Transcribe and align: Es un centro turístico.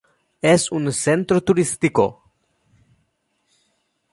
Es 0.41 0.71
un 0.71 0.91
centro 0.91 1.43
turístico. 1.43 2.23